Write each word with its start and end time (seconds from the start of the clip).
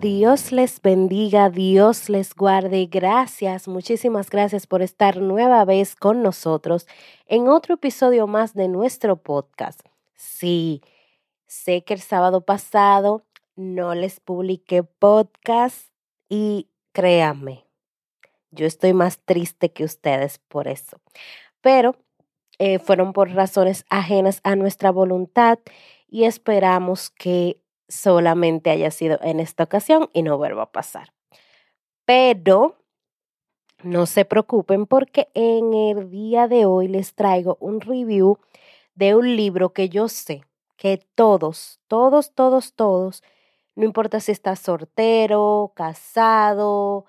Dios 0.00 0.50
les 0.50 0.80
bendiga, 0.80 1.50
Dios 1.50 2.08
les 2.08 2.34
guarde. 2.34 2.86
Gracias, 2.90 3.68
muchísimas 3.68 4.30
gracias 4.30 4.66
por 4.66 4.80
estar 4.80 5.18
nueva 5.18 5.62
vez 5.66 5.94
con 5.94 6.22
nosotros 6.22 6.86
en 7.26 7.48
otro 7.48 7.74
episodio 7.74 8.26
más 8.26 8.54
de 8.54 8.68
nuestro 8.68 9.16
podcast. 9.16 9.80
Sí, 10.14 10.80
sé 11.46 11.84
que 11.84 11.92
el 11.92 12.00
sábado 12.00 12.46
pasado 12.46 13.26
no 13.56 13.94
les 13.94 14.20
publiqué 14.20 14.84
podcast 14.84 15.92
y 16.30 16.70
créanme, 16.92 17.66
yo 18.52 18.64
estoy 18.64 18.94
más 18.94 19.18
triste 19.18 19.70
que 19.70 19.84
ustedes 19.84 20.38
por 20.48 20.66
eso. 20.66 20.98
Pero 21.60 21.94
eh, 22.58 22.78
fueron 22.78 23.12
por 23.12 23.30
razones 23.32 23.84
ajenas 23.90 24.40
a 24.44 24.56
nuestra 24.56 24.90
voluntad 24.90 25.58
y 26.08 26.24
esperamos 26.24 27.10
que 27.10 27.60
solamente 27.90 28.70
haya 28.70 28.90
sido 28.90 29.18
en 29.22 29.40
esta 29.40 29.64
ocasión 29.64 30.08
y 30.14 30.22
no 30.22 30.38
vuelva 30.38 30.62
a 30.62 30.72
pasar. 30.72 31.12
Pero 32.06 32.76
no 33.82 34.06
se 34.06 34.24
preocupen 34.24 34.86
porque 34.86 35.28
en 35.34 35.74
el 35.74 36.10
día 36.10 36.48
de 36.48 36.64
hoy 36.64 36.88
les 36.88 37.14
traigo 37.14 37.58
un 37.60 37.80
review 37.80 38.38
de 38.94 39.14
un 39.14 39.36
libro 39.36 39.72
que 39.72 39.88
yo 39.88 40.08
sé 40.08 40.44
que 40.80 40.98
todos, 41.14 41.78
todos, 41.88 42.32
todos, 42.32 42.72
todos, 42.72 43.22
no 43.76 43.84
importa 43.84 44.18
si 44.18 44.32
estás 44.32 44.60
soltero, 44.60 45.72
casado 45.74 47.04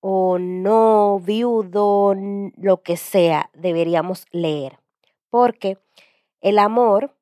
o 0.00 0.38
no, 0.38 1.20
viudo, 1.20 2.14
lo 2.56 2.82
que 2.82 2.96
sea, 2.96 3.50
deberíamos 3.52 4.24
leer. 4.30 4.78
Porque 5.28 5.78
el 6.40 6.58
amor 6.58 7.14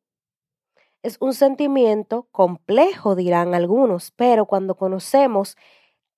es 1.05 1.19
un 1.21 1.35
sentimiento 1.35 2.27
complejo, 2.33 3.15
dirán 3.15 3.55
algunos, 3.55 4.11
pero 4.11 4.47
cuando 4.47 4.75
conocemos 4.75 5.59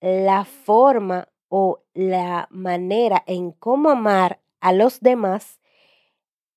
la 0.01 0.45
forma 0.45 1.29
o 1.48 1.83
la 1.92 2.47
manera 2.51 3.25
en 3.27 3.51
cómo 3.51 3.91
amar 3.91 4.41
a 4.61 4.73
los 4.73 5.01
demás, 5.01 5.59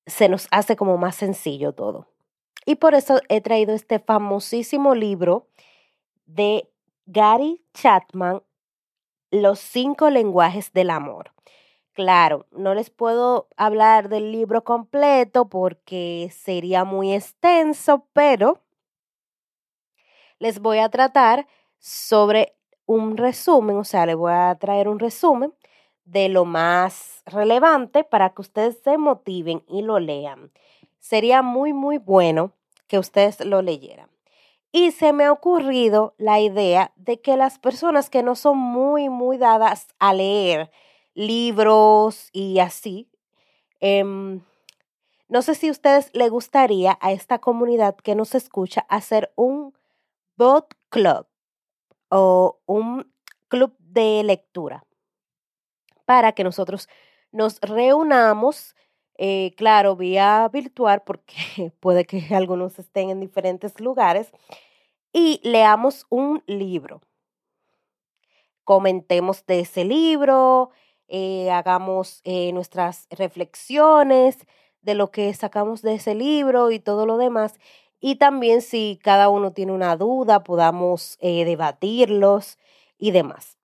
se 0.05 0.29
nos 0.29 0.47
hace 0.51 0.75
como 0.75 0.97
más 0.97 1.15
sencillo 1.15 1.73
todo. 1.73 2.07
Y 2.67 2.75
por 2.75 2.93
eso 2.93 3.19
he 3.29 3.41
traído 3.41 3.73
este 3.73 3.97
famosísimo 3.97 4.93
libro 4.93 5.47
de 6.27 6.69
Gary 7.07 7.63
Chapman, 7.73 8.43
Los 9.31 9.59
cinco 9.59 10.11
lenguajes 10.11 10.71
del 10.71 10.91
amor. 10.91 11.31
Claro, 11.99 12.45
no 12.51 12.75
les 12.75 12.89
puedo 12.89 13.49
hablar 13.57 14.07
del 14.07 14.31
libro 14.31 14.63
completo 14.63 15.49
porque 15.49 16.31
sería 16.31 16.85
muy 16.85 17.13
extenso, 17.13 18.05
pero 18.13 18.61
les 20.39 20.61
voy 20.61 20.77
a 20.77 20.87
tratar 20.87 21.45
sobre 21.77 22.55
un 22.85 23.17
resumen, 23.17 23.75
o 23.75 23.83
sea, 23.83 24.05
les 24.05 24.15
voy 24.15 24.31
a 24.31 24.55
traer 24.55 24.87
un 24.87 24.97
resumen 24.97 25.53
de 26.05 26.29
lo 26.29 26.45
más 26.45 27.21
relevante 27.25 28.05
para 28.05 28.29
que 28.29 28.43
ustedes 28.43 28.79
se 28.81 28.97
motiven 28.97 29.61
y 29.67 29.81
lo 29.81 29.99
lean. 29.99 30.53
Sería 30.99 31.41
muy, 31.41 31.73
muy 31.73 31.97
bueno 31.97 32.53
que 32.87 32.97
ustedes 32.97 33.43
lo 33.43 33.61
leyeran. 33.61 34.09
Y 34.71 34.91
se 34.91 35.11
me 35.11 35.25
ha 35.25 35.33
ocurrido 35.33 36.13
la 36.17 36.39
idea 36.39 36.93
de 36.95 37.19
que 37.19 37.35
las 37.35 37.59
personas 37.59 38.09
que 38.09 38.23
no 38.23 38.35
son 38.35 38.57
muy, 38.57 39.09
muy 39.09 39.37
dadas 39.37 39.89
a 39.99 40.13
leer, 40.13 40.71
libros 41.13 42.29
y 42.31 42.59
así. 42.59 43.09
Em, 43.79 44.41
no 45.27 45.41
sé 45.41 45.55
si 45.55 45.67
a 45.67 45.71
ustedes 45.71 46.09
le 46.13 46.29
gustaría 46.29 46.97
a 47.01 47.11
esta 47.11 47.39
comunidad 47.39 47.95
que 47.95 48.15
nos 48.15 48.35
escucha 48.35 48.85
hacer 48.89 49.31
un 49.35 49.73
book 50.37 50.75
club 50.89 51.27
o 52.09 52.59
un 52.65 53.11
club 53.47 53.75
de 53.79 54.23
lectura 54.23 54.83
para 56.05 56.31
que 56.31 56.43
nosotros 56.43 56.89
nos 57.31 57.59
reunamos, 57.61 58.75
eh, 59.17 59.53
claro, 59.55 59.95
vía 59.95 60.49
virtual, 60.51 61.03
porque 61.05 61.35
puede 61.79 62.05
que 62.05 62.33
algunos 62.33 62.79
estén 62.79 63.11
en 63.11 63.19
diferentes 63.19 63.79
lugares, 63.79 64.31
y 65.13 65.39
leamos 65.43 66.05
un 66.09 66.43
libro. 66.47 67.01
Comentemos 68.63 69.45
de 69.45 69.59
ese 69.59 69.83
libro, 69.83 70.71
eh, 71.09 71.51
hagamos 71.51 72.21
eh, 72.23 72.51
nuestras 72.53 73.07
reflexiones 73.09 74.37
de 74.81 74.95
lo 74.95 75.11
que 75.11 75.33
sacamos 75.33 75.81
de 75.81 75.95
ese 75.95 76.15
libro 76.15 76.71
y 76.71 76.79
todo 76.79 77.05
lo 77.05 77.17
demás. 77.17 77.55
Y 77.99 78.15
también 78.15 78.61
si 78.61 78.99
cada 79.03 79.29
uno 79.29 79.51
tiene 79.51 79.73
una 79.73 79.95
duda, 79.97 80.43
podamos 80.43 81.17
eh, 81.19 81.43
debatirlos 81.45 82.57
y 82.97 83.11
demás. 83.11 83.57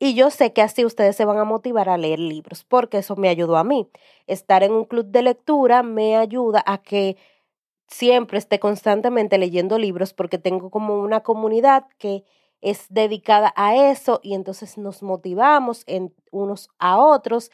Y 0.00 0.14
yo 0.14 0.30
sé 0.30 0.52
que 0.52 0.62
así 0.62 0.84
ustedes 0.84 1.16
se 1.16 1.24
van 1.24 1.38
a 1.38 1.44
motivar 1.44 1.88
a 1.88 1.98
leer 1.98 2.20
libros, 2.20 2.64
porque 2.64 2.98
eso 2.98 3.16
me 3.16 3.28
ayudó 3.28 3.56
a 3.56 3.64
mí. 3.64 3.90
Estar 4.26 4.62
en 4.62 4.72
un 4.72 4.84
club 4.84 5.06
de 5.06 5.22
lectura 5.22 5.82
me 5.82 6.16
ayuda 6.16 6.62
a 6.66 6.78
que 6.82 7.16
siempre 7.88 8.38
esté 8.38 8.60
constantemente 8.60 9.38
leyendo 9.38 9.78
libros, 9.78 10.12
porque 10.14 10.38
tengo 10.38 10.70
como 10.70 10.98
una 11.00 11.22
comunidad 11.22 11.86
que 11.98 12.24
es 12.60 12.86
dedicada 12.88 13.52
a 13.56 13.76
eso 13.76 14.20
y 14.22 14.34
entonces 14.34 14.78
nos 14.78 15.02
motivamos 15.02 15.84
en 15.86 16.14
unos 16.30 16.68
a 16.78 16.98
otros 16.98 17.50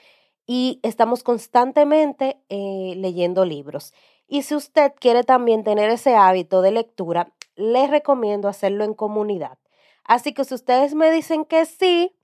y 0.47 0.81
estamos 0.83 1.23
constantemente 1.23 2.39
eh, 2.49 2.95
leyendo 2.97 3.45
libros. 3.45 3.93
Y 4.27 4.43
si 4.43 4.55
usted 4.55 4.93
quiere 4.99 5.23
también 5.23 5.65
tener 5.65 5.91
ese 5.91 6.17
hábito 6.17 6.63
de 6.63 6.73
lectura, 6.73 7.33
les 7.57 7.91
recomiendo 7.91 8.49
hacerlo 8.49 8.85
en 8.85 8.95
comunidad. 8.95 9.59
Así 10.05 10.33
que 10.33 10.45
si 10.45 10.55
ustedes 10.55 10.95
me 10.95 11.11
dicen 11.11 11.45
que 11.45 11.65
sí, 11.67 12.15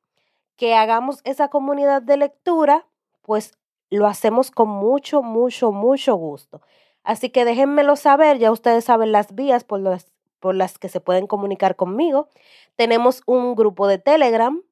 que 0.57 0.75
hagamos 0.75 1.21
esa 1.25 1.49
comunidad 1.49 2.03
de 2.03 2.17
lectura, 2.17 2.87
pues 3.23 3.57
lo 3.91 4.07
hacemos 4.07 4.51
con 4.51 4.69
mucho, 4.69 5.23
mucho, 5.23 5.73
mucho 5.73 6.15
gusto. 6.15 6.61
Así 7.03 7.31
que 7.31 7.45
déjenmelo 7.45 7.97
saber, 7.97 8.39
ya 8.39 8.51
ustedes 8.51 8.85
saben 8.85 9.13
las 9.13 9.35
vías 9.35 9.65
por 9.65 9.81
las 9.81 10.11
por 10.41 10.55
las 10.55 10.78
que 10.78 10.89
se 10.89 11.01
pueden 11.01 11.27
comunicar 11.27 11.77
conmigo. 11.77 12.28
Tenemos 12.77 13.23
un 13.27 13.55
grupo 13.55 13.87
de 13.87 13.99
Telegram 13.99 14.62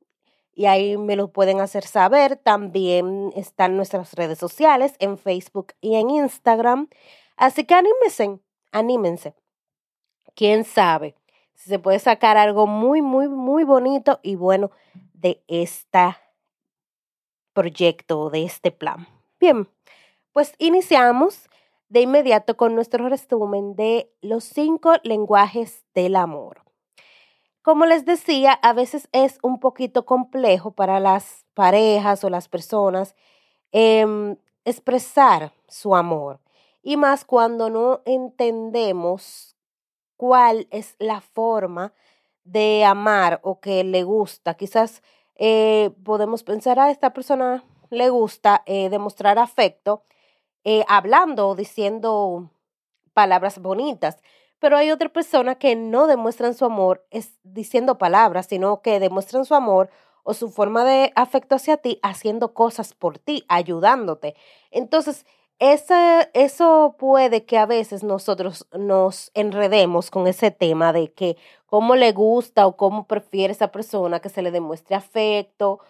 y 0.54 0.66
ahí 0.66 0.96
me 0.96 1.14
lo 1.14 1.30
pueden 1.30 1.60
hacer 1.60 1.84
saber. 1.84 2.36
También 2.36 3.32
están 3.36 3.76
nuestras 3.76 4.14
redes 4.14 4.38
sociales 4.38 4.94
en 4.98 5.18
Facebook 5.18 5.74
y 5.80 5.94
en 5.94 6.10
Instagram. 6.10 6.88
Así 7.36 7.64
que 7.64 7.74
anímense, 7.74 8.40
anímense. 8.72 9.34
¿Quién 10.34 10.64
sabe? 10.64 11.14
Si 11.54 11.70
se 11.70 11.78
puede 11.78 11.98
sacar 11.98 12.36
algo 12.36 12.66
muy, 12.66 13.02
muy, 13.02 13.28
muy 13.28 13.64
bonito 13.64 14.18
y 14.22 14.34
bueno 14.34 14.70
de 15.12 15.42
este 15.46 16.16
proyecto, 17.52 18.30
de 18.30 18.44
este 18.44 18.70
plan. 18.70 19.08
Bien, 19.40 19.68
pues 20.32 20.54
iniciamos 20.58 21.48
de 21.88 22.02
inmediato 22.02 22.56
con 22.56 22.74
nuestro 22.74 23.08
resumen 23.08 23.74
de 23.74 24.12
los 24.20 24.44
cinco 24.44 24.94
lenguajes 25.02 25.84
del 25.94 26.16
amor. 26.16 26.62
Como 27.62 27.86
les 27.86 28.04
decía, 28.04 28.52
a 28.52 28.72
veces 28.72 29.08
es 29.12 29.38
un 29.42 29.60
poquito 29.60 30.06
complejo 30.06 30.70
para 30.70 31.00
las 31.00 31.44
parejas 31.54 32.24
o 32.24 32.30
las 32.30 32.48
personas 32.48 33.14
em, 33.72 34.36
expresar 34.64 35.52
su 35.66 35.94
amor. 35.94 36.40
Y 36.82 36.96
más 36.96 37.24
cuando 37.24 37.68
no 37.68 38.00
entendemos 38.06 39.56
cuál 40.16 40.66
es 40.70 40.96
la 40.98 41.20
forma 41.20 41.92
de 42.44 42.84
amar 42.84 43.40
o 43.42 43.60
que 43.60 43.84
le 43.84 44.02
gusta. 44.02 44.54
Quizás 44.54 45.02
eh, 45.34 45.90
podemos 46.04 46.42
pensar 46.42 46.78
a 46.78 46.90
esta 46.90 47.12
persona 47.12 47.64
le 47.90 48.08
gusta 48.08 48.62
eh, 48.66 48.88
demostrar 48.88 49.38
afecto 49.38 50.04
eh, 50.70 50.84
hablando 50.86 51.48
o 51.48 51.54
diciendo 51.54 52.50
palabras 53.14 53.58
bonitas. 53.58 54.18
Pero 54.58 54.76
hay 54.76 54.90
otra 54.90 55.08
persona 55.08 55.54
que 55.54 55.76
no 55.76 56.06
demuestran 56.06 56.52
su 56.52 56.66
amor 56.66 57.06
es 57.10 57.38
diciendo 57.42 57.96
palabras, 57.96 58.48
sino 58.50 58.82
que 58.82 59.00
demuestran 59.00 59.46
su 59.46 59.54
amor 59.54 59.88
o 60.24 60.34
su 60.34 60.50
forma 60.50 60.84
de 60.84 61.10
afecto 61.16 61.54
hacia 61.54 61.78
ti 61.78 61.98
haciendo 62.02 62.52
cosas 62.52 62.92
por 62.92 63.18
ti, 63.18 63.46
ayudándote. 63.48 64.36
Entonces, 64.70 65.24
eso 65.58 66.96
puede 66.98 67.46
que 67.46 67.56
a 67.56 67.64
veces 67.64 68.04
nosotros 68.04 68.66
nos 68.72 69.30
enredemos 69.32 70.10
con 70.10 70.26
ese 70.26 70.50
tema 70.50 70.92
de 70.92 71.10
que 71.14 71.38
cómo 71.64 71.96
le 71.96 72.12
gusta 72.12 72.66
o 72.66 72.76
cómo 72.76 73.06
prefiere 73.06 73.54
esa 73.54 73.68
persona 73.72 74.20
que 74.20 74.28
se 74.28 74.42
le 74.42 74.50
demuestre 74.50 74.96
afecto 74.96 75.80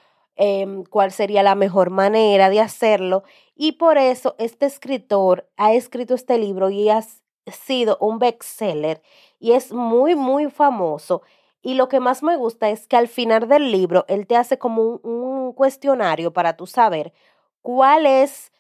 Em, 0.41 0.85
cuál 0.85 1.11
sería 1.11 1.43
la 1.43 1.57
mejor 1.57 1.91
manera 1.91 2.49
de 2.49 2.61
hacerlo. 2.61 3.25
Y 3.61 3.73
por 3.73 3.99
eso 3.99 4.37
este 4.39 4.67
escritor 4.67 5.51
ha 5.57 5.75
escrito 5.75 6.15
este 6.15 6.39
libro 6.39 6.71
y 6.71 6.91
ha 6.91 7.03
sido 7.51 7.99
un 8.01 8.21
bestseller 8.21 9.03
y 9.41 9.53
es 9.53 9.73
muy, 9.73 10.15
muy 10.15 10.49
famoso. 10.49 11.23
Y 11.61 11.75
lo 11.75 11.89
que 11.89 11.99
más 11.99 12.23
me 12.23 12.37
gusta 12.37 12.71
es 12.71 12.87
que 12.87 12.97
al 12.97 13.09
final 13.09 13.49
del 13.49 13.73
libro 13.73 14.05
él 14.07 14.29
te 14.29 14.37
hace 14.37 14.59
como 14.59 15.01
un, 15.03 15.53
cuestionario 15.55 16.33
para 16.33 16.57
tú 16.57 16.69
saber 16.69 17.13
cuál 17.61 18.07
es 18.07 18.53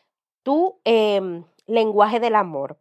tu 0.42 0.80
em, 0.82 1.44
lenguaje 1.66 2.18
del 2.18 2.34
amor. 2.34 2.76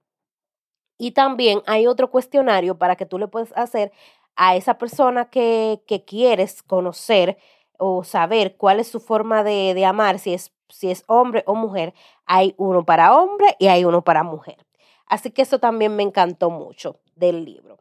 Y 0.97 1.11
también 1.11 1.61
hay 1.67 1.85
otro 1.85 2.09
cuestionario 2.09 2.79
para 2.79 2.95
que 2.95 3.05
tú 3.05 3.19
le 3.19 3.27
puedas 3.27 3.53
hacer 3.55 3.91
a 4.35 4.55
esa 4.55 4.79
persona 4.79 5.29
que, 5.29 5.83
que 5.85 6.03
quieres 6.03 6.63
conocer 6.63 7.37
o 7.77 8.03
saber 8.03 8.57
cuál 8.57 8.79
es 8.79 8.87
su 8.87 8.99
forma 8.99 9.43
de, 9.43 9.73
de 9.73 9.85
amar, 9.85 10.19
si 10.19 10.33
es, 10.33 10.51
si 10.69 10.91
es 10.91 11.03
hombre 11.07 11.43
o 11.45 11.55
mujer. 11.55 11.93
Hay 12.25 12.53
uno 12.57 12.85
para 12.85 13.15
hombre 13.15 13.55
y 13.59 13.67
hay 13.67 13.85
uno 13.85 14.03
para 14.03 14.23
mujer. 14.23 14.57
Así 15.05 15.31
que 15.31 15.41
eso 15.41 15.59
también 15.59 15.95
me 15.95 16.03
encantó 16.03 16.49
mucho 16.49 16.99
del 17.15 17.45
libro. 17.45 17.79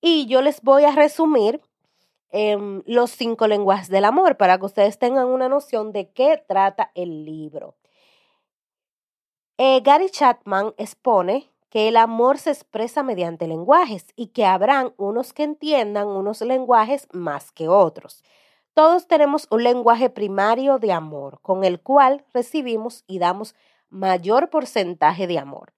Y 0.00 0.26
yo 0.26 0.42
les 0.42 0.62
voy 0.62 0.84
a 0.84 0.92
resumir 0.92 1.60
em, 2.30 2.82
los 2.86 3.10
cinco 3.10 3.46
lenguajes 3.46 3.88
del 3.88 4.04
amor 4.04 4.36
para 4.36 4.58
que 4.58 4.66
ustedes 4.66 4.98
tengan 4.98 5.28
una 5.28 5.48
noción 5.48 5.92
de 5.92 6.10
qué 6.10 6.42
trata 6.46 6.90
el 6.94 7.24
libro. 7.24 7.74
Eh, 9.56 9.80
Gary 9.82 10.10
Chapman 10.10 10.74
expone 10.78 11.50
que 11.70 11.88
el 11.88 11.96
amor 11.96 12.38
se 12.38 12.50
expresa 12.50 13.02
mediante 13.02 13.46
lenguajes 13.46 14.06
y 14.16 14.28
que 14.28 14.44
habrán 14.44 14.94
unos 14.96 15.32
que 15.32 15.44
entiendan 15.44 16.08
unos 16.08 16.40
lenguajes 16.40 17.08
más 17.12 17.52
que 17.52 17.68
otros. 17.68 18.22
Todos 18.74 19.06
tenemos 19.06 19.46
un 19.50 19.64
lenguaje 19.64 20.10
primario 20.10 20.78
de 20.78 20.92
amor 20.92 21.38
con 21.40 21.64
el 21.64 21.80
cual 21.80 22.24
recibimos 22.34 23.04
y 23.06 23.18
damos 23.18 23.54
mayor 23.88 24.50
porcentaje 24.50 25.26
de 25.26 25.38
amor 25.38 25.72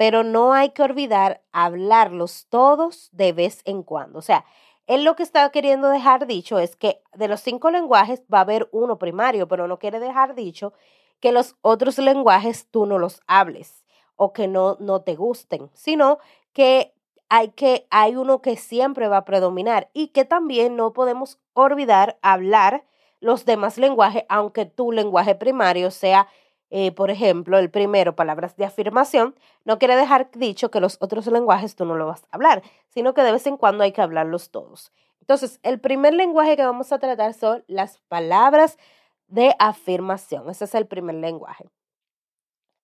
pero 0.00 0.24
no 0.24 0.54
hay 0.54 0.70
que 0.70 0.82
olvidar 0.82 1.42
hablarlos 1.52 2.46
todos 2.48 3.10
de 3.12 3.34
vez 3.34 3.60
en 3.66 3.82
cuando. 3.82 4.18
O 4.18 4.22
sea, 4.22 4.46
él 4.86 5.04
lo 5.04 5.14
que 5.14 5.22
está 5.22 5.50
queriendo 5.50 5.90
dejar 5.90 6.26
dicho 6.26 6.58
es 6.58 6.74
que 6.74 7.02
de 7.12 7.28
los 7.28 7.42
cinco 7.42 7.70
lenguajes 7.70 8.22
va 8.32 8.38
a 8.38 8.40
haber 8.40 8.70
uno 8.72 8.96
primario, 8.96 9.46
pero 9.46 9.68
no 9.68 9.78
quiere 9.78 10.00
dejar 10.00 10.34
dicho 10.34 10.72
que 11.20 11.32
los 11.32 11.54
otros 11.60 11.98
lenguajes 11.98 12.66
tú 12.70 12.86
no 12.86 12.98
los 12.98 13.20
hables 13.26 13.84
o 14.16 14.32
que 14.32 14.48
no, 14.48 14.78
no 14.80 15.02
te 15.02 15.16
gusten, 15.16 15.68
sino 15.74 16.18
que 16.54 16.94
hay 17.30 17.48
que 17.48 17.86
hay 17.90 18.16
uno 18.16 18.42
que 18.42 18.56
siempre 18.56 19.08
va 19.08 19.18
a 19.18 19.24
predominar 19.24 19.88
y 19.94 20.08
que 20.08 20.26
también 20.26 20.76
no 20.76 20.92
podemos 20.92 21.38
olvidar 21.54 22.18
hablar 22.20 22.84
los 23.20 23.46
demás 23.46 23.78
lenguajes, 23.78 24.24
aunque 24.28 24.66
tu 24.66 24.92
lenguaje 24.92 25.34
primario 25.34 25.90
sea 25.90 26.28
eh, 26.70 26.92
por 26.92 27.10
ejemplo, 27.10 27.58
el 27.58 27.68
primero, 27.68 28.14
palabras 28.14 28.56
de 28.56 28.64
afirmación, 28.64 29.34
no 29.64 29.78
quiere 29.78 29.96
dejar 29.96 30.30
dicho 30.30 30.70
que 30.70 30.78
los 30.80 30.98
otros 31.00 31.26
lenguajes 31.26 31.74
tú 31.74 31.84
no 31.84 31.96
lo 31.96 32.06
vas 32.06 32.22
a 32.24 32.36
hablar, 32.36 32.62
sino 32.88 33.12
que 33.12 33.22
de 33.22 33.32
vez 33.32 33.46
en 33.48 33.56
cuando 33.56 33.82
hay 33.82 33.90
que 33.92 34.02
hablarlos 34.02 34.50
todos. 34.50 34.92
Entonces, 35.20 35.58
el 35.64 35.80
primer 35.80 36.14
lenguaje 36.14 36.56
que 36.56 36.64
vamos 36.64 36.92
a 36.92 37.00
tratar 37.00 37.34
son 37.34 37.64
las 37.66 37.98
palabras 38.08 38.78
de 39.26 39.54
afirmación. 39.58 40.48
Ese 40.48 40.64
es 40.64 40.74
el 40.76 40.86
primer 40.86 41.16
lenguaje. 41.16 41.68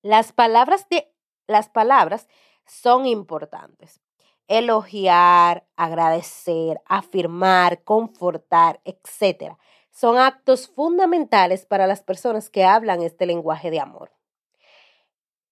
Las 0.02 0.32
palabras, 0.32 0.88
de, 0.88 1.12
las 1.46 1.68
palabras 1.68 2.28
son 2.64 3.06
importantes. 3.06 4.00
Elogiar, 4.48 5.66
agradecer, 5.76 6.80
afirmar, 6.86 7.82
confortar, 7.82 8.80
etcétera 8.84 9.58
son 9.96 10.18
actos 10.18 10.68
fundamentales 10.68 11.64
para 11.64 11.86
las 11.86 12.02
personas 12.02 12.50
que 12.50 12.64
hablan 12.66 13.00
este 13.00 13.24
lenguaje 13.24 13.70
de 13.70 13.80
amor. 13.80 14.12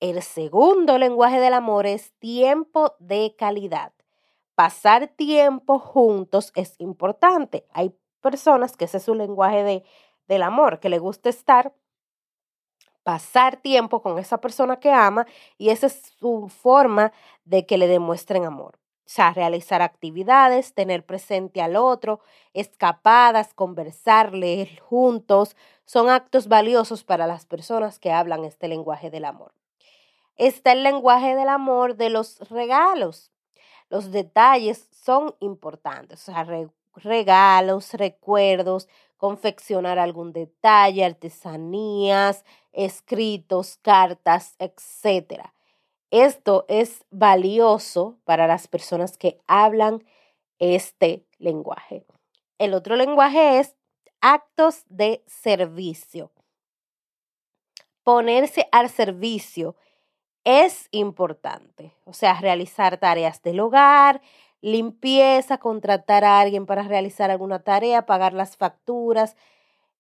El 0.01 0.21
segundo 0.21 0.99
lenguaje 0.99 1.41
del 1.41 1.55
amor 1.55 1.87
es 1.87 2.13
tiempo 2.19 2.95
de 2.99 3.35
calidad. 3.39 3.95
Pasar 4.55 5.09
tiempo 5.09 5.79
juntos 5.79 6.53
es 6.57 6.79
importante. 6.79 7.67
Hay 7.73 7.97
personas 8.21 8.77
que 8.77 8.85
ese 8.85 8.99
es 8.99 9.05
su 9.05 9.15
lenguaje 9.15 9.63
de, 9.63 9.83
del 10.29 10.43
amor, 10.43 10.79
que 10.79 10.91
le 10.91 10.99
gusta 10.99 11.31
estar, 11.31 11.75
pasar 13.03 13.57
tiempo 13.57 14.03
con 14.03 14.19
esa 14.19 14.43
persona 14.43 14.79
que 14.79 14.91
ama 14.91 15.27
y 15.57 15.71
esa 15.71 15.87
es 15.87 16.13
su 16.19 16.51
forma 16.51 17.15
de 17.47 17.65
que 17.65 17.79
le 17.79 17.87
demuestren 17.87 18.45
amor. 18.45 18.79
O 19.07 19.11
sea, 19.11 19.33
realizar 19.35 19.83
actividades, 19.83 20.73
tener 20.73 21.05
presente 21.05 21.61
al 21.61 21.77
otro, 21.77 22.21
escapadas, 22.55 23.53
conversar, 23.53 24.33
leer 24.33 24.81
juntos, 24.81 25.57
son 25.85 26.09
actos 26.09 26.49
valiosos 26.49 27.05
para 27.05 27.27
las 27.27 27.45
personas 27.45 27.99
que 27.99 28.13
hablan 28.13 28.45
este 28.45 28.67
lenguaje 28.67 29.11
del 29.11 29.27
amor. 29.27 29.53
Está 30.37 30.73
el 30.73 30.83
lenguaje 30.83 31.37
del 31.37 31.49
amor 31.49 31.97
de 31.97 32.11
los 32.11 32.41
regalos. 32.49 33.31
Los 33.91 34.11
detalles 34.11 34.89
son 34.91 35.35
importantes, 35.41 36.27
o 36.29 36.33
sea, 36.33 36.47
regalos, 36.97 37.93
recuerdos, 37.95 38.89
confeccionar 39.17 39.99
algún 39.99 40.33
detalle, 40.33 41.05
artesanías, 41.05 42.45
escritos, 42.73 43.79
cartas, 43.83 44.57
etcétera. 44.59 45.54
Esto 46.15 46.65
es 46.69 47.05
valioso 47.11 48.21
para 48.23 48.47
las 48.47 48.69
personas 48.69 49.19
que 49.19 49.41
hablan 49.49 50.05
este 50.61 51.27
lenguaje. 51.39 52.05
El 52.59 52.73
otro 52.75 52.95
lenguaje 52.95 53.59
es 53.59 53.75
actos 54.21 54.85
de 54.89 55.25
servicio. 55.27 56.31
Ponerse 58.05 58.69
al 58.71 58.91
servicio 58.91 59.75
es 60.45 60.87
importante, 60.93 61.93
o 62.05 62.13
sea, 62.13 62.39
realizar 62.41 62.99
tareas 62.99 63.43
del 63.43 63.59
hogar, 63.59 64.23
limpieza, 64.61 65.59
contratar 65.59 66.25
a 66.25 66.39
alguien 66.39 66.65
para 66.65 66.85
realizar 66.85 67.33
alguna 67.33 67.59
tarea, 67.65 68.07
pagar 68.07 68.35
las 68.35 68.57
facturas. 68.57 69.35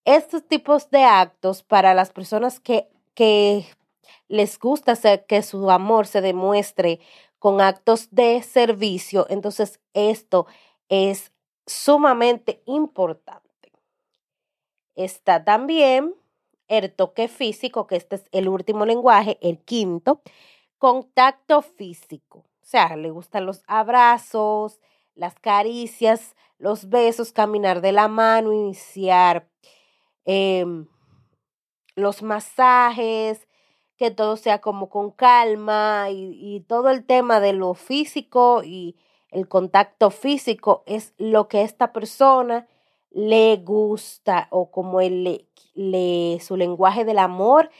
Estos 0.04 0.46
tipos 0.46 0.90
de 0.90 1.02
actos 1.02 1.64
para 1.64 1.92
las 1.92 2.12
personas 2.12 2.60
que, 2.60 2.88
que 3.14 3.66
les 4.28 4.58
gusta 4.58 4.94
que 5.26 5.42
su 5.42 5.70
amor 5.70 6.06
se 6.06 6.20
demuestre 6.20 7.00
con 7.38 7.60
actos 7.60 8.08
de 8.10 8.42
servicio, 8.42 9.26
entonces 9.28 9.80
esto 9.92 10.46
es 10.88 11.32
sumamente 11.66 12.62
importante. 12.66 13.72
Está 14.94 15.44
también 15.44 16.14
el 16.68 16.92
toque 16.92 17.28
físico, 17.28 17.86
que 17.86 17.96
este 17.96 18.16
es 18.16 18.24
el 18.32 18.48
último 18.48 18.86
lenguaje, 18.86 19.38
el 19.40 19.58
quinto, 19.58 20.22
contacto 20.78 21.62
físico. 21.62 22.38
O 22.38 22.66
sea, 22.66 22.96
le 22.96 23.10
gustan 23.10 23.46
los 23.46 23.62
abrazos, 23.66 24.80
las 25.14 25.38
caricias, 25.38 26.34
los 26.58 26.88
besos, 26.88 27.32
caminar 27.32 27.80
de 27.80 27.92
la 27.92 28.08
mano, 28.08 28.52
iniciar 28.52 29.48
em, 30.24 30.86
los 31.94 32.22
masajes, 32.22 33.46
que 33.96 34.10
todo 34.10 34.36
sea 34.36 34.60
como 34.60 34.88
con 34.88 35.10
calma 35.10 36.08
y, 36.10 36.64
todo 36.68 36.90
el 36.90 37.04
tema 37.04 37.40
de 37.40 37.52
lo 37.52 37.74
físico 37.74 38.62
y 38.64 38.96
el 39.30 39.48
contacto 39.48 40.10
físico 40.10 40.82
es 40.86 41.14
lo 41.18 41.48
que 41.48 41.62
esta 41.62 41.92
persona 41.92 42.66
le 43.10 43.56
gusta 43.56 44.48
o 44.50 44.70
como 44.70 45.00
él 45.00 45.46
le, 45.74 46.40
su 46.40 46.56
lenguaje 46.56 47.04
del 47.04 47.18
amor 47.18 47.70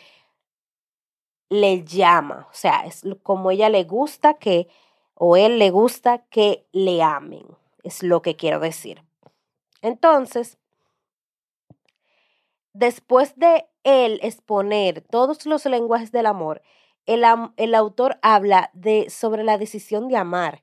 le 1.49 1.85
llama, 1.85 2.49
o 2.51 2.55
sea, 2.55 2.85
es 2.87 3.03
como 3.23 3.51
ella 3.51 3.69
le 3.69 3.85
gusta 3.85 4.35
que 4.35 4.69
o 5.15 5.37
él 5.37 5.59
le 5.59 5.71
gusta 5.71 6.19
que 6.27 6.67
le 6.73 7.03
amen, 7.03 7.47
es 7.85 8.03
lo 8.03 8.23
que 8.23 8.35
quiero 8.35 8.59
decir. 8.59 9.05
Entonces, 9.81 10.59
después 12.73 13.37
de 13.37 13.67
él 13.85 14.19
exponer 14.23 15.03
todos 15.03 15.47
los 15.47 15.65
lenguajes 15.67 16.11
del 16.13 16.27
amor, 16.27 16.63
el, 17.07 17.25
el, 17.57 17.75
autor 17.75 18.19
habla 18.23 18.71
de, 18.73 19.11
sobre 19.11 19.45
la 19.45 19.59
decisión 19.59 20.09
de 20.09 20.17
amar. 20.17 20.63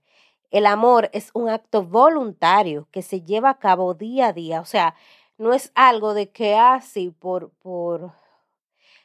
El 0.50 0.66
amor 0.66 1.10
es 1.14 1.30
un 1.34 1.50
acto 1.50 1.84
voluntario 1.84 2.88
que 2.92 3.04
se 3.04 3.22
lleva 3.22 3.52
a 3.52 3.60
cabo 3.60 3.94
día 3.94 4.28
a 4.28 4.34
día. 4.34 4.60
O 4.60 4.66
sea, 4.66 4.96
no 5.38 5.54
es 5.54 5.72
algo 5.76 6.14
de 6.14 6.30
que 6.30 6.56
así 6.56 7.12
ah, 7.14 7.18
por, 7.20 7.52
por, 7.52 8.12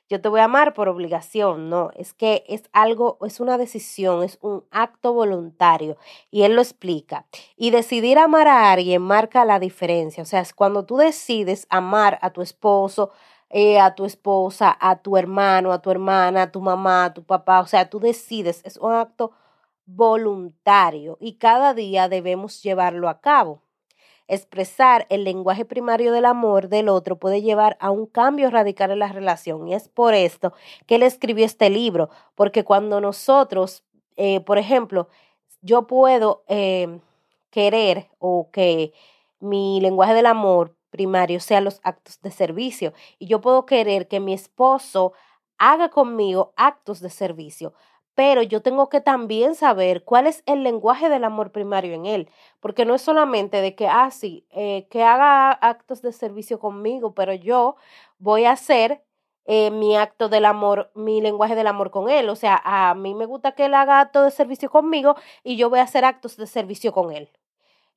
yo 0.09 0.21
te 0.21 0.29
voy 0.29 0.41
a 0.41 0.45
amar 0.45 0.73
por 0.73 0.89
obligación, 0.89 1.69
no, 1.69 1.91
es 1.97 2.15
que 2.15 2.45
es 2.47 2.63
algo, 2.73 3.19
es 3.27 3.41
una 3.41 3.59
decisión, 3.59 4.23
es 4.23 4.39
un 4.41 4.65
acto 4.71 5.13
voluntario 5.13 5.97
y 6.31 6.43
él 6.43 6.55
lo 6.55 6.63
explica. 6.63 7.27
Y 7.57 7.71
decidir 7.71 8.19
amar 8.19 8.47
a 8.47 8.71
alguien 8.71 9.03
marca 9.03 9.45
la 9.45 9.59
diferencia, 9.59 10.23
o 10.23 10.27
sea, 10.27 10.41
es 10.41 10.55
cuando 10.55 10.85
tú 10.85 10.97
decides 10.97 11.67
amar 11.71 12.19
a 12.23 12.31
tu 12.31 12.43
esposo, 12.43 13.11
eh, 13.51 13.79
a 13.79 13.95
tu 13.95 14.05
esposa, 14.05 14.77
a 14.81 14.97
tu 15.03 15.17
hermano, 15.17 15.73
a 15.73 15.81
tu 15.81 15.91
hermana, 15.91 16.43
a 16.43 16.53
tu 16.53 16.61
mamá, 16.61 17.07
a 17.07 17.15
tu 17.15 17.25
papá, 17.25 17.61
o 17.61 17.67
sea, 17.67 17.89
tú 17.91 18.01
decides, 18.01 18.63
es 18.65 18.77
un 18.77 18.93
acto 18.93 19.33
voluntario 19.87 21.17
y 21.21 21.35
cada 21.35 21.75
día 21.75 22.09
debemos 22.09 22.63
llevarlo 22.63 23.09
a 23.09 23.21
cabo. 23.21 23.63
Expresar 24.29 25.07
el 25.09 25.23
lenguaje 25.23 25.65
primario 25.65 26.13
del 26.13 26.25
amor 26.25 26.69
del 26.69 26.89
otro 26.89 27.17
puede 27.17 27.43
llevar 27.43 27.77
a 27.81 27.93
un 27.93 28.07
cambio 28.07 28.51
radical 28.51 28.91
en 28.91 28.99
la 28.99 29.13
relación 29.13 29.69
y 29.69 29.75
es 29.75 29.89
por 29.89 30.15
esto 30.15 30.53
que 30.87 30.97
él 30.97 31.05
escribió 31.05 31.45
este 31.45 31.71
libro, 31.71 32.11
porque 32.35 32.65
cuando 32.65 33.01
nosotros, 33.01 33.85
eh, 34.17 34.41
por 34.41 34.59
ejemplo, 34.59 35.09
yo 35.63 35.87
puedo 35.87 36.43
eh, 36.49 37.01
querer 37.51 38.09
o 38.19 38.51
que 38.53 38.93
mi 39.41 39.81
lenguaje 39.81 40.15
del 40.15 40.27
amor 40.27 40.76
primario 40.97 41.41
sea 41.41 41.61
los 41.61 41.81
actos 41.85 42.21
de 42.23 42.31
servicio. 42.31 42.93
Y 43.19 43.27
yo 43.27 43.41
puedo 43.41 43.67
querer 43.67 44.09
que 44.09 44.21
mi 44.21 44.33
esposo 44.33 45.13
haga 45.59 45.91
conmigo 45.91 46.53
actos 46.57 47.01
de 47.01 47.11
servicio, 47.11 47.75
pero 48.15 48.43
yo 48.43 48.63
tengo 48.63 48.89
que 48.89 49.01
también 49.03 49.55
saber 49.55 50.05
cuál 50.05 50.27
es 50.27 50.43
el 50.47 50.63
lenguaje 50.63 51.09
del 51.11 51.25
amor 51.25 51.53
primario 51.53 51.95
en 51.95 52.07
él, 52.07 52.31
porque 52.61 52.85
no 52.87 52.95
es 52.95 53.03
solamente 53.03 53.61
de 53.61 53.75
que, 53.75 53.87
ah, 53.89 54.11
eh, 54.23 54.87
que 54.91 55.03
haga 55.03 55.53
actos 55.53 56.03
de 56.03 56.13
servicio 56.13 56.59
conmigo, 56.59 57.15
pero 57.15 57.35
yo 57.35 57.77
voy 58.19 58.45
a 58.47 58.53
hacer 58.53 59.03
eh, 59.47 59.71
mi 59.71 59.97
acto 59.97 60.29
del 60.29 60.45
amor, 60.45 60.91
mi 60.95 61.21
lenguaje 61.21 61.55
del 61.55 61.67
amor 61.69 61.91
con 61.91 62.09
él. 62.11 62.29
O 62.31 62.37
sea, 62.37 62.61
a 62.65 62.95
mí 62.95 63.15
me 63.15 63.27
gusta 63.27 63.53
que 63.53 63.67
él 63.67 63.75
haga 63.75 64.01
actos 64.01 64.25
de 64.25 64.31
servicio 64.33 64.71
conmigo 64.71 65.17
y 65.45 65.57
yo 65.57 65.71
voy 65.71 65.79
a 65.81 65.83
hacer 65.85 66.05
actos 66.05 66.37
de 66.37 66.47
servicio 66.47 66.93
con 66.93 67.13
él. 67.13 67.31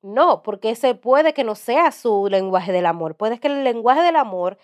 No, 0.04 0.44
porque 0.44 0.70
ese 0.72 0.96
puede 0.96 1.34
que 1.34 1.44
no 1.44 1.56
sea 1.56 1.92
su 1.92 2.28
lenguaje 2.30 2.72
del 2.72 2.86
amor. 2.86 3.16
Puede 3.16 3.40
que 3.40 3.48
el 3.50 3.64
lenguaje 3.66 4.02
del 4.02 4.16
amor 4.16 4.58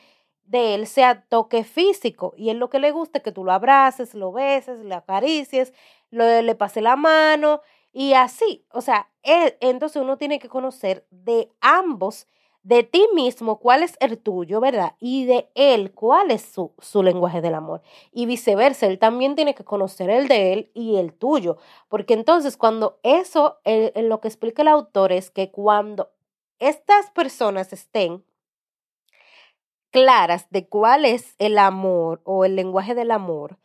de 0.46 0.75
él 0.75 0.88
sea 0.88 1.24
toque 1.27 1.63
físico 1.63 2.34
y 2.38 2.50
él 2.51 2.58
lo 2.60 2.70
que 2.70 2.80
le 2.80 2.92
gusta 2.92 3.18
es 3.18 3.24
que 3.24 3.32
tú 3.32 3.44
lo 3.44 3.51
abraces, 3.51 4.13
lo 4.13 4.32
beses, 4.32 4.80
le 4.80 4.96
acaricies, 4.96 5.74
le 6.12 6.56
pase 6.56 6.82
la 6.82 6.96
mano 6.96 7.62
y 7.92 8.13
así. 8.13 8.65
O 8.72 8.82
sea, 8.82 9.10
entonces 9.24 10.01
uno 10.01 10.18
tiene 10.18 10.39
que 10.39 10.48
conocer 10.50 11.06
de 11.12 11.51
ambos, 11.62 12.27
de 12.65 12.81
ti 12.81 13.07
mismo, 13.13 13.60
cuál 13.60 13.84
es 13.84 13.95
el 14.00 14.17
tuyo, 14.17 14.60
¿verdad? 14.60 14.95
Y 15.00 15.25
de 15.25 15.51
él, 15.53 15.93
cuál 15.93 16.31
es 16.31 16.41
su, 16.41 16.74
su 16.79 17.03
lenguaje 17.03 17.39
del 17.39 17.53
amor. 17.53 17.84
Y 18.12 18.25
viceversa, 18.25 18.88
él 18.88 18.98
también 18.98 19.36
tiene 19.36 19.53
que 19.53 19.63
conocer 19.63 20.10
el 20.10 20.27
de 20.27 20.51
él 20.51 20.72
y 20.74 20.95
el 20.95 21.13
tuyo. 21.13 21.57
Porque 21.89 22.15
entonces 22.15 22.57
cuando 22.57 22.98
eso, 23.03 23.60
lo 23.95 24.19
que 24.19 24.27
explica 24.27 24.63
el 24.63 24.69
autor 24.69 25.12
es 25.12 25.29
que 25.29 25.51
cuando 25.51 26.10
estas 26.57 27.12
personas 27.12 27.72
estén 27.72 28.25
claras 29.91 30.50
de 30.50 30.67
cuál 30.67 31.05
es 31.05 31.36
el 31.38 31.60
amor 31.60 32.22
o 32.24 32.45
el 32.45 32.55
lenguaje 32.55 32.95
del 32.95 33.12
amor 33.12 33.60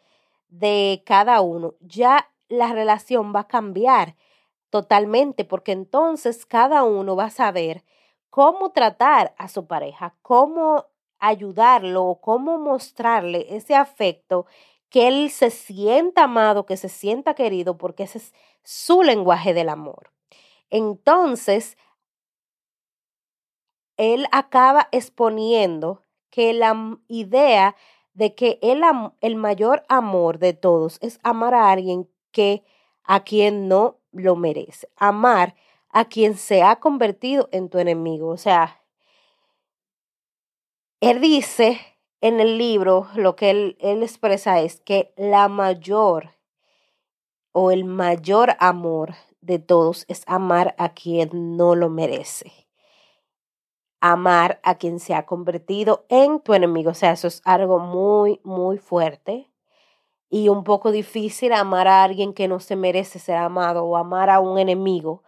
de 0.50 1.02
cada 1.06 1.40
uno, 1.40 1.72
ya 1.80 2.30
la 2.50 2.70
relación 2.74 3.34
va 3.34 3.40
a 3.40 3.48
cambiar 3.48 4.14
totalmente, 4.68 5.46
porque 5.46 5.72
entonces 5.72 6.44
cada 6.44 6.82
uno 6.82 7.16
va 7.16 7.24
a 7.24 7.30
saber 7.30 7.82
cómo 8.30 8.70
tratar 8.70 9.34
a 9.36 9.48
su 9.48 9.66
pareja, 9.66 10.16
cómo 10.22 10.86
ayudarlo, 11.18 12.18
cómo 12.22 12.58
mostrarle 12.58 13.46
ese 13.50 13.74
afecto, 13.74 14.46
que 14.88 15.06
él 15.06 15.30
se 15.30 15.50
sienta 15.50 16.24
amado, 16.24 16.66
que 16.66 16.76
se 16.76 16.88
sienta 16.88 17.34
querido, 17.34 17.76
porque 17.76 18.04
ese 18.04 18.18
es 18.18 18.34
su 18.64 19.02
lenguaje 19.02 19.54
del 19.54 19.68
amor. 19.68 20.12
Entonces, 20.70 21.76
él 23.96 24.26
acaba 24.32 24.88
exponiendo 24.92 26.04
que 26.30 26.52
la 26.52 26.98
idea 27.08 27.76
de 28.14 28.34
que 28.34 28.58
el, 28.62 28.82
el 29.20 29.36
mayor 29.36 29.84
amor 29.88 30.38
de 30.38 30.54
todos 30.54 30.98
es 31.02 31.20
amar 31.22 31.54
a 31.54 31.70
alguien 31.70 32.08
que 32.32 32.64
a 33.04 33.24
quien 33.24 33.68
no 33.68 33.98
lo 34.12 34.36
merece, 34.36 34.88
amar 34.96 35.54
a 35.90 36.06
quien 36.06 36.36
se 36.36 36.62
ha 36.62 36.76
convertido 36.76 37.48
en 37.52 37.68
tu 37.68 37.78
enemigo. 37.78 38.28
O 38.28 38.36
sea, 38.36 38.82
él 41.00 41.20
dice 41.20 41.80
en 42.20 42.40
el 42.40 42.58
libro, 42.58 43.08
lo 43.14 43.36
que 43.36 43.50
él, 43.50 43.76
expresa 43.80 44.60
es 44.60 44.80
que 44.80 45.12
la 45.16 45.48
mayor 45.48 46.30
o 47.52 47.70
el 47.70 47.84
mayor 47.84 48.56
amor 48.58 49.14
de 49.40 49.58
todos 49.58 50.04
es 50.08 50.22
amar 50.26 50.74
a 50.78 50.92
quien 50.92 51.56
no 51.56 51.74
lo 51.74 51.88
merece 51.88 52.52
amar 54.00 54.60
a 54.62 54.76
quien 54.76 54.98
se 54.98 55.14
ha 55.14 55.26
convertido 55.26 56.06
en 56.08 56.40
tu 56.40 56.54
enemigo. 56.54 56.90
O 56.90 56.94
sea, 56.94 57.12
eso 57.12 57.28
es 57.28 57.42
algo 57.44 57.78
muy, 57.78 58.40
muy 58.44 58.78
fuerte 58.78 59.50
y 60.30 60.48
un 60.48 60.64
poco 60.64 60.90
difícil 60.92 61.52
amar 61.52 61.88
a 61.88 62.02
alguien 62.02 62.32
que 62.32 62.48
no 62.48 62.60
se 62.60 62.76
merece 62.76 63.18
ser 63.18 63.36
amado 63.36 63.84
o 63.84 63.96
amar 63.96 64.30
a 64.30 64.40
un 64.40 64.58
enemigo. 64.58 65.22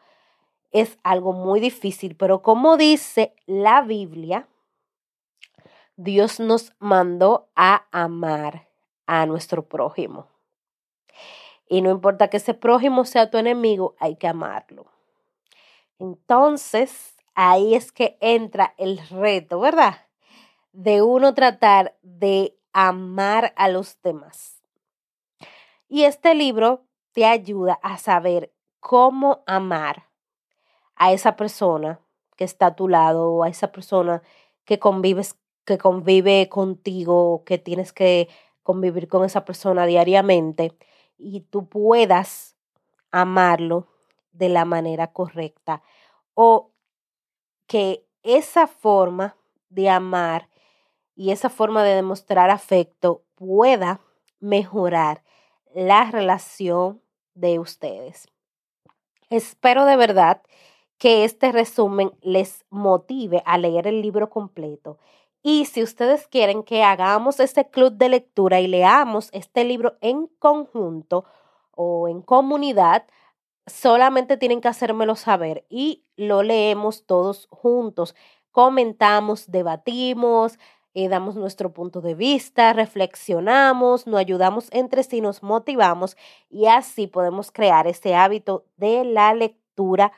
Es 0.72 0.98
algo 1.02 1.32
muy 1.32 1.60
difícil, 1.60 2.16
pero 2.16 2.42
como 2.42 2.76
dice 2.76 3.34
la 3.46 3.82
Biblia, 3.82 4.48
Dios 5.96 6.40
nos 6.40 6.72
mandó 6.78 7.48
a 7.54 7.84
amar 7.92 8.68
a 9.06 9.26
nuestro 9.26 9.68
prójimo. 9.68 10.26
Y 11.68 11.82
no 11.82 11.90
importa 11.90 12.28
que 12.28 12.38
ese 12.38 12.54
prójimo 12.54 13.04
sea 13.04 13.30
tu 13.30 13.38
enemigo, 13.38 13.94
hay 13.98 14.16
que 14.16 14.28
amarlo. 14.28 14.86
Entonces, 15.98 17.14
ahí 17.34 17.74
es 17.74 17.92
que 17.92 18.16
entra 18.20 18.74
el 18.78 18.98
reto, 19.08 19.60
¿verdad? 19.60 20.06
De 20.72 21.02
uno 21.02 21.34
tratar 21.34 21.96
de 22.02 22.56
amar 22.72 23.52
a 23.56 23.68
los 23.68 24.00
demás. 24.02 24.62
Y 25.88 26.04
este 26.04 26.34
libro 26.34 26.84
te 27.12 27.26
ayuda 27.26 27.78
a 27.82 27.98
saber 27.98 28.52
cómo 28.80 29.42
amar 29.46 30.11
a 31.02 31.12
esa 31.12 31.34
persona 31.34 31.98
que 32.36 32.44
está 32.44 32.66
a 32.66 32.76
tu 32.76 32.86
lado 32.86 33.32
o 33.32 33.42
a 33.42 33.48
esa 33.48 33.72
persona 33.72 34.22
que 34.64 34.78
convives 34.78 35.36
que 35.64 35.76
convive 35.76 36.48
contigo, 36.48 37.42
que 37.44 37.58
tienes 37.58 37.92
que 37.92 38.28
convivir 38.62 39.08
con 39.08 39.24
esa 39.24 39.44
persona 39.44 39.84
diariamente 39.84 40.76
y 41.18 41.40
tú 41.40 41.68
puedas 41.68 42.54
amarlo 43.10 43.88
de 44.30 44.48
la 44.48 44.64
manera 44.64 45.08
correcta 45.12 45.82
o 46.34 46.70
que 47.66 48.06
esa 48.22 48.68
forma 48.68 49.36
de 49.70 49.90
amar 49.90 50.48
y 51.16 51.32
esa 51.32 51.50
forma 51.50 51.82
de 51.82 51.96
demostrar 51.96 52.48
afecto 52.50 53.24
pueda 53.34 54.00
mejorar 54.38 55.24
la 55.74 56.08
relación 56.12 57.02
de 57.34 57.58
ustedes. 57.58 58.28
Espero 59.30 59.84
de 59.84 59.96
verdad 59.96 60.42
que 61.02 61.24
este 61.24 61.50
resumen 61.50 62.12
les 62.20 62.64
motive 62.70 63.42
a 63.44 63.58
leer 63.58 63.88
el 63.88 64.02
libro 64.02 64.30
completo. 64.30 64.98
Y 65.42 65.64
si 65.64 65.82
ustedes 65.82 66.28
quieren 66.28 66.62
que 66.62 66.84
hagamos 66.84 67.40
este 67.40 67.68
club 67.68 67.94
de 67.94 68.08
lectura 68.08 68.60
y 68.60 68.68
leamos 68.68 69.28
este 69.32 69.64
libro 69.64 69.96
en 70.00 70.28
conjunto 70.38 71.24
o 71.72 72.06
en 72.06 72.22
comunidad, 72.22 73.04
solamente 73.66 74.36
tienen 74.36 74.60
que 74.60 74.68
hacérmelo 74.68 75.16
saber 75.16 75.66
y 75.68 76.04
lo 76.16 76.44
leemos 76.44 77.04
todos 77.04 77.48
juntos, 77.50 78.14
comentamos, 78.52 79.50
debatimos, 79.50 80.56
eh, 80.94 81.08
damos 81.08 81.34
nuestro 81.34 81.72
punto 81.72 82.00
de 82.00 82.14
vista, 82.14 82.74
reflexionamos, 82.74 84.06
nos 84.06 84.20
ayudamos 84.20 84.68
entre 84.70 85.02
sí, 85.02 85.20
nos 85.20 85.42
motivamos 85.42 86.16
y 86.48 86.66
así 86.66 87.08
podemos 87.08 87.50
crear 87.50 87.88
ese 87.88 88.14
hábito 88.14 88.66
de 88.76 89.04
la 89.04 89.34
lectura 89.34 90.12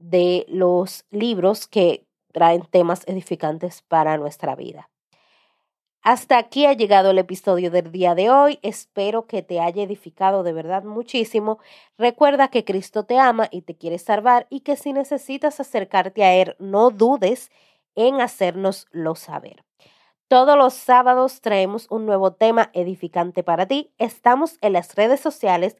de 0.00 0.44
los 0.48 1.04
libros 1.10 1.68
que 1.68 2.06
traen 2.32 2.62
temas 2.62 3.06
edificantes 3.06 3.82
para 3.82 4.18
nuestra 4.18 4.56
vida. 4.56 4.90
Hasta 6.02 6.38
aquí 6.38 6.64
ha 6.64 6.72
llegado 6.72 7.10
el 7.10 7.18
episodio 7.18 7.70
del 7.70 7.92
día 7.92 8.14
de 8.14 8.30
hoy. 8.30 8.58
Espero 8.62 9.26
que 9.26 9.42
te 9.42 9.60
haya 9.60 9.82
edificado 9.82 10.42
de 10.42 10.54
verdad 10.54 10.82
muchísimo. 10.82 11.58
Recuerda 11.98 12.48
que 12.48 12.64
Cristo 12.64 13.04
te 13.04 13.18
ama 13.18 13.48
y 13.50 13.62
te 13.62 13.76
quiere 13.76 13.98
salvar 13.98 14.46
y 14.48 14.60
que 14.60 14.76
si 14.76 14.94
necesitas 14.94 15.60
acercarte 15.60 16.24
a 16.24 16.34
Él, 16.34 16.56
no 16.58 16.90
dudes 16.90 17.50
en 17.96 18.22
hacérnoslo 18.22 19.14
saber. 19.14 19.62
Todos 20.26 20.56
los 20.56 20.72
sábados 20.72 21.42
traemos 21.42 21.86
un 21.90 22.06
nuevo 22.06 22.32
tema 22.32 22.70
edificante 22.72 23.42
para 23.42 23.66
ti. 23.66 23.92
Estamos 23.98 24.56
en 24.62 24.72
las 24.72 24.94
redes 24.94 25.20
sociales, 25.20 25.76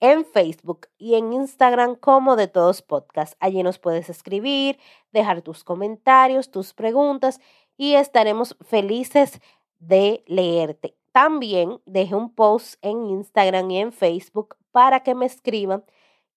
en 0.00 0.24
Facebook 0.24 0.88
y 0.98 1.14
en 1.14 1.32
Instagram 1.32 1.94
como 1.94 2.36
de 2.36 2.48
todos 2.48 2.82
podcast. 2.82 3.34
Allí 3.38 3.62
nos 3.62 3.78
puedes 3.78 4.08
escribir, 4.08 4.78
dejar 5.12 5.42
tus 5.42 5.62
comentarios, 5.62 6.50
tus 6.50 6.74
preguntas 6.74 7.40
y 7.76 7.94
estaremos 7.94 8.56
felices 8.62 9.40
de 9.78 10.24
leerte. 10.26 10.96
También 11.12 11.80
dejé 11.86 12.14
un 12.14 12.34
post 12.34 12.74
en 12.82 13.06
Instagram 13.06 13.70
y 13.70 13.78
en 13.78 13.92
Facebook 13.92 14.56
para 14.70 15.02
que 15.02 15.14
me 15.14 15.26
escriban 15.26 15.84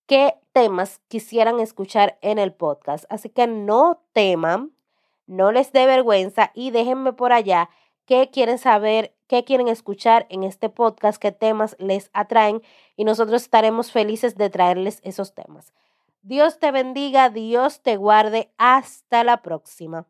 qué 0.06 0.36
temas 0.52 1.00
quisieran 1.08 1.60
escuchar 1.60 2.18
en 2.22 2.40
el 2.40 2.54
podcast. 2.54 3.06
Así 3.10 3.30
que 3.30 3.48
no 3.48 4.02
teman, 4.14 4.72
no 5.28 5.52
les 5.52 5.72
dé 5.72 5.86
vergüenza 5.86 6.52
y 6.54 6.72
déjenme 6.72 7.14
por 7.14 7.32
allá 7.32 7.70
qué 8.06 8.30
quieren 8.32 8.58
saber, 8.58 9.16
qué 9.28 9.44
quieren 9.44 9.68
escuchar 9.68 10.26
en 10.30 10.44
este 10.44 10.70
podcast, 10.70 11.22
qué 11.22 11.32
temas 11.32 11.76
les 11.80 12.10
atraen 12.14 12.62
y 12.96 13.04
nosotros 13.06 13.44
estaremos 13.44 13.92
felices 13.92 14.36
de 14.36 14.50
traerles 14.50 15.00
esos 15.04 15.34
temas. 15.34 15.74
Dios 16.22 16.60
te 16.60 16.72
bendiga, 16.72 17.30
Dios 17.30 17.82
te 17.82 17.98
guarde. 17.98 18.52
Hasta 18.58 19.24
la 19.24 19.42
próxima. 19.42 20.08